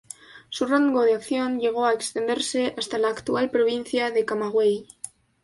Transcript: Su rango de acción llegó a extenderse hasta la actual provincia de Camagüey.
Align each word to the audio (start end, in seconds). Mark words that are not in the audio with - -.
Su 0.49 0.65
rango 0.65 1.03
de 1.03 1.13
acción 1.13 1.59
llegó 1.59 1.85
a 1.85 1.93
extenderse 1.93 2.73
hasta 2.75 2.97
la 2.97 3.09
actual 3.09 3.51
provincia 3.51 4.09
de 4.09 4.25
Camagüey. 4.25 4.87